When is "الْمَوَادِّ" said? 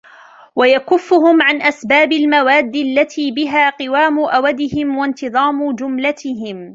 2.11-2.75